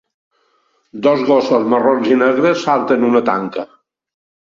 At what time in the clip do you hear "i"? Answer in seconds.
2.15-2.19